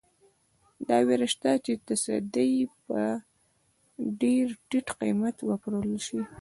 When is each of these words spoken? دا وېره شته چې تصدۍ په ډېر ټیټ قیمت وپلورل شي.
دا 0.87 0.97
وېره 1.07 1.27
شته 1.33 1.51
چې 1.65 1.71
تصدۍ 1.87 2.53
په 2.85 2.99
ډېر 4.21 4.45
ټیټ 4.69 4.87
قیمت 4.99 5.35
وپلورل 5.49 5.97
شي. 6.07 6.21